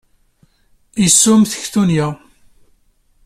[1.05, 2.07] Isum taktunya.